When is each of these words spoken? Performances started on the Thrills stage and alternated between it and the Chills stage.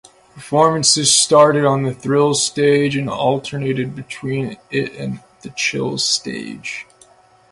Performances 0.33 1.13
started 1.15 1.63
on 1.63 1.83
the 1.83 1.93
Thrills 1.93 2.43
stage 2.43 2.95
and 2.95 3.07
alternated 3.07 3.95
between 3.95 4.57
it 4.71 4.95
and 4.95 5.19
the 5.43 5.51
Chills 5.51 6.03
stage. 6.03 6.87